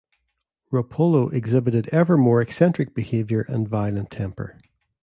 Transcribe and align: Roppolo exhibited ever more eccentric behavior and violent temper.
Roppolo 0.73 1.31
exhibited 1.31 1.87
ever 1.89 2.17
more 2.17 2.41
eccentric 2.41 2.95
behavior 2.95 3.41
and 3.47 3.69
violent 3.69 4.09
temper. 4.09 4.59